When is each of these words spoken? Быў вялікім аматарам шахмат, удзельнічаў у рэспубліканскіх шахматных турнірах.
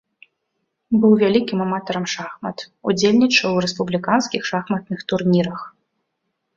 Быў 1.03 1.13
вялікім 1.23 1.59
аматарам 1.65 2.05
шахмат, 2.15 2.57
удзельнічаў 2.89 3.49
у 3.61 3.63
рэспубліканскіх 3.69 4.41
шахматных 4.53 4.99
турнірах. 5.11 5.59